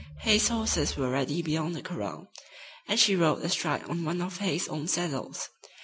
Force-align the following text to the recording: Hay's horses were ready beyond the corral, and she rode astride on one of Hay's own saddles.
Hay's 0.21 0.47
horses 0.47 0.97
were 0.97 1.11
ready 1.11 1.43
beyond 1.43 1.75
the 1.75 1.83
corral, 1.83 2.31
and 2.87 2.99
she 2.99 3.15
rode 3.15 3.43
astride 3.43 3.83
on 3.83 4.03
one 4.03 4.19
of 4.19 4.39
Hay's 4.39 4.67
own 4.67 4.87
saddles. 4.87 5.49